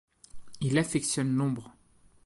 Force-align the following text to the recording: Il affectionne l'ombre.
Il 0.61 0.79
affectionne 0.79 1.31
l'ombre. 1.35 1.75